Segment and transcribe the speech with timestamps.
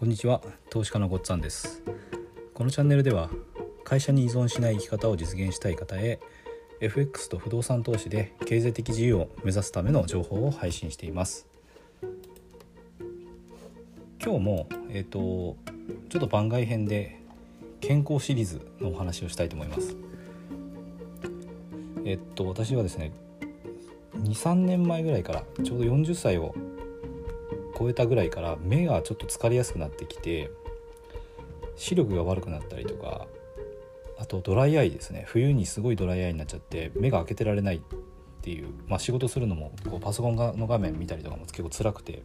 [0.00, 1.82] こんにちは投資家のごっつぁんです。
[2.54, 3.28] このチャンネルでは
[3.84, 6.18] 会社に依存しない生き方を実現したい方へ
[6.80, 11.46] FX と不動産投資で経済的自由を目指すための情報を配信しています。
[14.24, 15.58] 今日もえっ、ー、と
[16.08, 17.20] ちょっと番外編で
[17.82, 19.98] 健康シリーズのお話をしたいと思います。
[22.06, 23.12] えっと私はですね
[24.14, 26.54] 23年前ぐらいからちょうど40歳を
[27.80, 30.50] 超えたぐらいから目がちょっと疲れやすくなってきて
[31.76, 33.26] 視力が悪くなったりとか
[34.18, 35.24] あとドライアイですね。
[35.26, 37.80] 冬にすごいドライアイになっちゃって目が開けてられないっ
[38.42, 42.22] ていう、まあ、仕事するのもこうパソコンの画面見たりとかも結構辛くて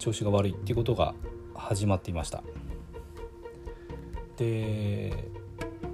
[0.00, 1.14] 調子が悪いっていうことが
[1.54, 2.42] 始まっていました。
[4.36, 5.12] で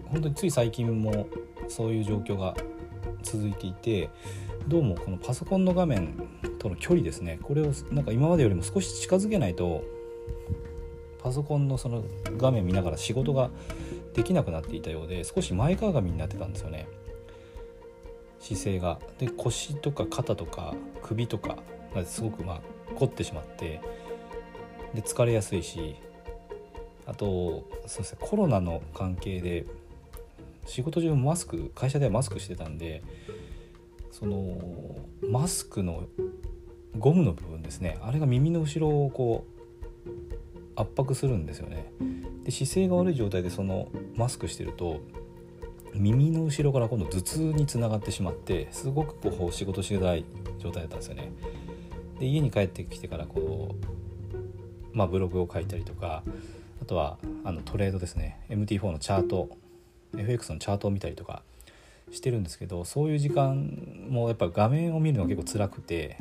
[0.07, 1.27] 本当につい最近も
[1.69, 2.55] そういう状況が
[3.23, 4.09] 続いていて
[4.67, 6.15] どうもこのパソコンの画面
[6.65, 9.85] との距離ですねこれをなんか今までよりも少し近づけないと
[11.23, 12.05] パソコンのその
[12.39, 13.51] 画面見ながら仕事が
[14.15, 16.89] できなくなっていたようで少し前かがみになってたんですよね
[18.41, 18.99] 姿勢が。
[19.19, 21.57] で腰とか肩とか首とか
[21.95, 22.61] がすごくまあ
[22.95, 23.81] 凝ってしまって
[24.95, 25.97] で疲れやすいし
[27.07, 29.67] あとそうですねコロナの関係で
[30.67, 33.03] 仕事中マスク会社ではマスクしてたんで
[34.11, 34.57] その
[35.29, 36.07] マスクの
[36.99, 37.99] ゴムの部分ですね。
[38.03, 39.55] あれが耳の後ろをこう
[40.77, 41.93] 圧迫するんですよね。
[42.45, 45.01] で姿勢が悪い状態でそのマスクしてると
[45.95, 50.25] 耳の後ろから今度頭痛につながってしまってすごくこう仕事しづらい
[50.59, 51.33] 状態だったんですよね。
[52.19, 53.75] で家に帰ってきてからこ
[54.93, 56.23] うまあブログを書いたりとか
[56.83, 58.41] あとはあのトレードですね。
[58.51, 59.49] MT4 のチャート
[60.17, 61.43] FX のチャートを見たりとか
[62.11, 66.19] してるんですけどそういう時間もやっぱ画面を見るのが結構辛くて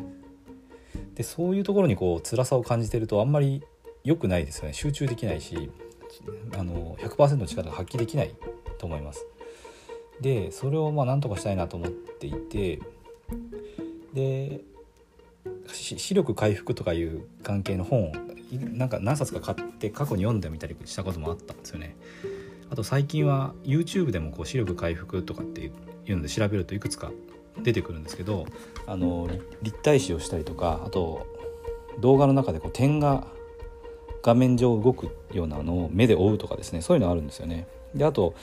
[1.16, 3.64] でそういうところにこう辛さを感じてるとあんまり
[4.04, 4.74] 良くないですよね。
[4.74, 5.72] 集中できないし
[6.58, 8.36] あの100%の力が発揮できない
[8.78, 9.26] と思います。
[10.22, 12.80] でそれをまあ何とかしたいなと思っていて
[14.14, 14.62] で
[15.68, 18.14] 視力回復とかいう関係の本を
[18.74, 21.96] なんか何冊か買って過去に読んでみたりしたこともあったんですよね。
[22.70, 27.12] あと最近は YouTube でもこう視力回復とかっていうので調べるといくつか
[27.62, 28.46] 出てくるんですけど
[28.88, 29.30] あの
[29.62, 31.28] 立体視をしたりとかあと
[32.00, 33.28] 動画の中でこう点が
[34.24, 37.68] 画面上動くようなのを目で追うとかですねそういうのあるんですよね。
[37.94, 38.34] であと,、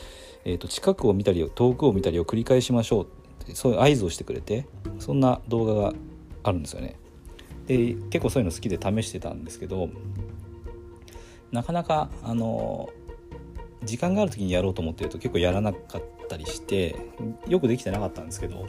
[0.44, 3.02] えーと、近くを見たり遠くを見たりを繰り返しましょ
[3.48, 4.66] うそういう合図をしてくれて
[5.00, 5.94] そんな動画が
[6.44, 6.96] あるんですよね。
[7.66, 9.88] で結構そういうの好きで試してたんですけど
[11.50, 12.90] なかなかあの
[13.84, 16.96] 時間がある時にやろうと思ってると結構やらなかったりして
[17.48, 18.66] よくできてなかったんですけど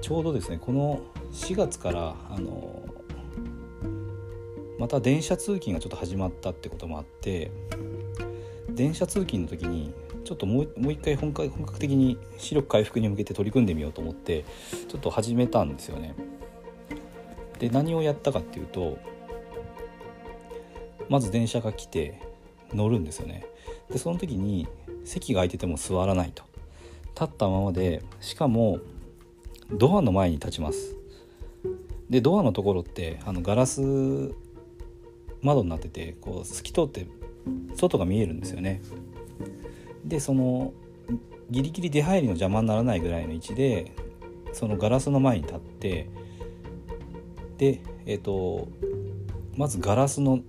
[0.00, 1.00] ちょうどですねこの
[1.32, 2.82] 4月からあの
[4.78, 7.50] また電車通勤がちょっと始まったってこともあって
[8.70, 9.92] 電車通勤の時に
[10.24, 14.44] ちょっともう一回本格本格的に視力回復に向けて取り組んでみようと思って
[14.88, 16.14] ちょっと始めたんですよね。
[17.58, 18.98] で何をやったかっていうと
[21.08, 22.20] まず電車が来て
[22.72, 23.44] 乗るんですよね。
[23.90, 24.66] でその時に
[25.04, 26.44] 席が空いてても座らないと
[27.14, 28.78] 立ったままでしかも
[29.72, 30.96] ドアの前に立ちます。
[32.08, 33.80] でドアのところってあのガラス
[35.42, 37.06] 窓になっててこう透き通って
[37.76, 38.82] 外が見えるんですよね。
[40.04, 40.72] でその
[41.50, 43.92] ギリギリ出入りの邪魔にならないぐらいの位置で
[44.52, 46.10] そのガラスの前に立って
[47.58, 48.68] でえっ、ー、と
[49.56, 50.40] まずガラスの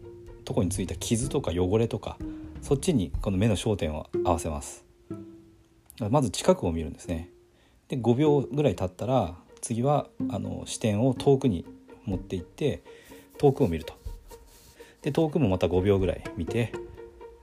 [0.45, 2.17] とこについた傷とか汚れとか
[2.61, 4.85] そっちにこの目の焦点を合わせます。
[6.09, 7.29] まず近くを見るんですね。
[7.91, 11.65] で5秒ぐらい経ったら次はあの視点を遠くに
[12.05, 12.81] 持っていって
[13.37, 13.93] 遠くを見ると。
[15.01, 16.71] で遠くもまた5秒ぐらい見て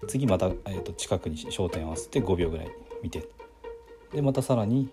[0.07, 2.71] 次また、えー、と近くに焦点を合わせて5秒ぐらい
[3.03, 3.29] 見て。
[4.15, 4.89] でまたさらに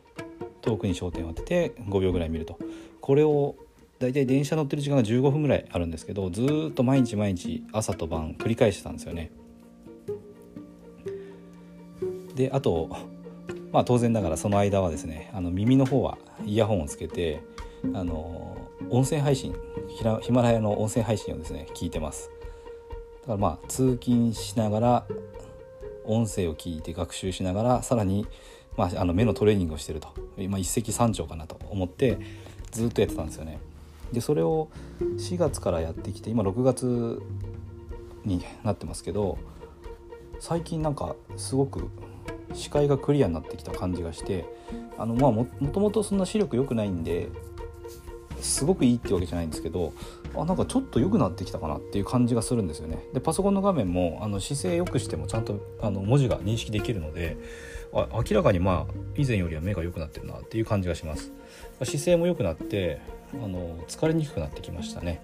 [0.61, 2.59] 遠くに焦点を当てて5秒ぐらい見ると。
[2.99, 3.55] これを
[3.99, 9.31] 大体電車乗ってる時間が15分ぐらいあるんですけどずっと毎日毎日朝と晩繰り返してたんですよね。
[12.35, 13.14] であと
[13.75, 17.41] まあ、当然ながらその間はですねあの耳の方はイヤホンをつけて
[17.93, 18.55] あの
[18.89, 19.53] 音声配信
[20.21, 22.29] ヒマラヤの音声配信をですね聞いてます。
[23.23, 25.05] だからまあ通勤しながら
[26.05, 28.25] 音声を聞いて学習しながらさらに、
[28.77, 30.07] まあ、あの目のトレーニングをしてると。
[30.37, 32.17] 今一石三鳥かなと思って
[32.71, 33.59] ずっとやってたんですよね。
[34.13, 34.69] でそれを
[35.01, 37.21] 4月からやってきて今6月
[38.23, 39.37] になってますけど
[40.39, 41.89] 最近なんかすごく
[42.55, 44.45] 視界がクリアになってきた感じがして
[44.97, 47.29] あのまあもともとそんな視力良くないんで
[48.41, 49.93] すごくいいってわけじゃないんですけど
[50.35, 52.99] あなんかちょっと良くなってきたかなっていう感じがするんですよね。
[53.13, 57.37] でパソコンの画面もあの姿勢良くしてもちゃんとあの文字が認識できるので
[57.93, 61.31] あ明らかにまあ以前よりは目が良くなってるなっていう感じがします。
[61.83, 62.99] 姿勢も良くなって
[63.33, 65.21] あの疲れにくくなってきましたね。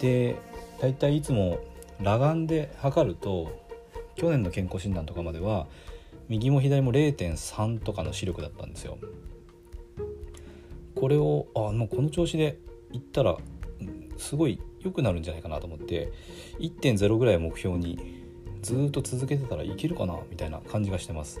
[0.00, 0.36] で
[0.80, 1.58] だいたいいつも
[1.98, 3.67] 裸眼で測ると
[4.18, 5.68] 去年の健康診断とかまでは
[6.28, 8.98] 右も左も0.3とかの視力だったんですよ。
[10.94, 12.58] これをあもうこの調子で
[12.92, 13.36] いったら
[14.16, 16.12] すごい良くなるんじゃないかなと思って
[16.58, 18.24] 1.0ぐらい目標に
[18.60, 21.40] ずっと続けてたらいけるかなみたいな感じがしてます。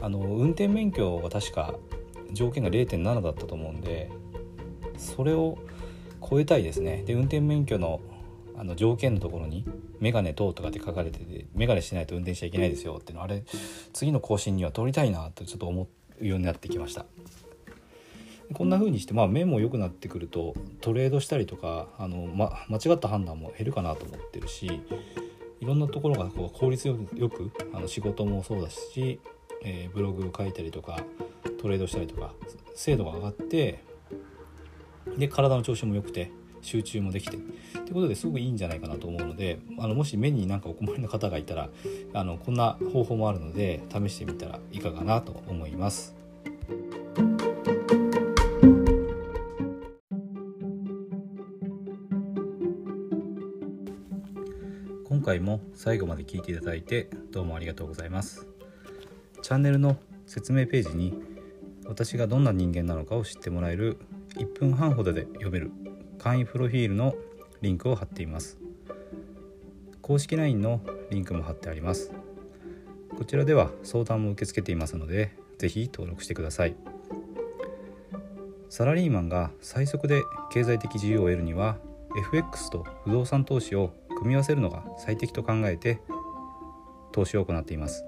[0.00, 1.74] あの運転免許が確か
[2.32, 4.10] 条件が0.7だったと思うんで
[4.96, 5.58] それを
[6.28, 7.02] 超えたいですね。
[7.04, 8.00] で運転免許の
[8.56, 9.64] あの条件のところに
[10.00, 13.44] 「メガネ等」とかって書かれてて「メガネしないと運転しちゃいけないですよ」っていうのあれ
[13.92, 15.88] 次の更新には通りたいなとちょっと思
[16.20, 17.06] うようになってきました。
[18.52, 24.82] こんな風にして、まあ、目も良くなってくるとトレードしたりとかあの、ま、間違った判断も減るかなと思ってるし
[25.60, 29.18] いろんなところがこう効率よくよくあの仕事もそうだし、
[29.62, 31.00] えー、ブログを書いたりとか
[31.60, 32.34] トレードしたりとか
[32.74, 33.82] 精度が上がって
[35.16, 36.30] で体の調子も良くて
[36.64, 41.68] 集中もできてってことですごくいいんじゃないかなと思うのであのもし目になんかお困りの方がいたら
[42.14, 46.14] あのこんな方法もあるので試してみたらいかがなと思います。
[55.04, 58.46] 今回も最後まで聞いていただいてどうもありがとうございます。
[59.42, 59.96] チャンネルの
[60.26, 61.14] 説明ページに
[61.86, 63.98] 私がどんな人間なのかを知ってもらえる
[64.36, 65.70] 1分半ほどで読める
[66.18, 67.14] 簡易プロフィールの
[67.60, 68.58] リンクを貼っています。
[70.02, 70.80] 公式 LINE の
[71.10, 72.12] リンクも貼ってあります。
[73.16, 76.76] こちらでは相談も受け付けていますので是非登録してください。
[78.68, 81.78] サラリーマンが最速で経済的自由を得るには
[82.18, 86.00] FX と不動産投資を組み合わせるのが最適と考えて
[87.12, 88.04] 投資を行っています。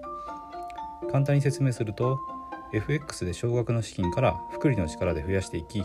[1.10, 2.18] 簡単に説明すると
[2.72, 5.84] FX で少額の資金から複利の力で増やしていき